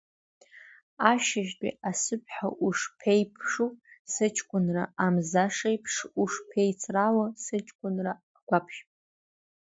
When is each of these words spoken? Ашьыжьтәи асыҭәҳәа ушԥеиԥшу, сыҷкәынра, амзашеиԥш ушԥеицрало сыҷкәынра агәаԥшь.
Ашьыжьтәи 1.11 1.77
асыҭәҳәа 1.89 2.47
ушԥеиԥшу, 2.65 3.69
сыҷкәынра, 4.13 4.83
амзашеиԥш 5.05 5.95
ушԥеицрало 6.21 7.25
сыҷкәынра 7.43 8.13
агәаԥшь. 8.37 8.79